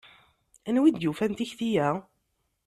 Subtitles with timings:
[0.67, 1.89] Anwa i d-yufan tikti-a?